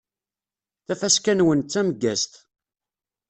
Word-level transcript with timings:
Tafaska-nwen 0.85 1.59
d 1.61 1.67
tameggazt! 1.71 2.33